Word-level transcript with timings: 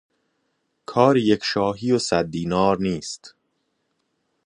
کار 0.85 1.17
یک 1.17 1.43
شاهی 1.43 1.91
و 1.91 1.97
صد 1.99 2.31
دینار 2.31 2.77
نیست. 2.79 3.35